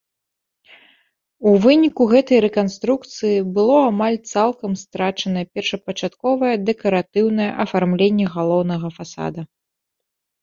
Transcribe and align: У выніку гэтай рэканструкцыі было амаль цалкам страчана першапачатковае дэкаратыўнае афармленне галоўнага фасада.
У 1.49 1.51
выніку 1.65 2.03
гэтай 2.13 2.39
рэканструкцыі 2.45 3.43
было 3.57 3.75
амаль 3.89 4.17
цалкам 4.31 4.71
страчана 4.83 5.43
першапачатковае 5.59 6.51
дэкаратыўнае 6.69 7.51
афармленне 7.67 8.25
галоўнага 8.39 8.87
фасада. 8.97 9.41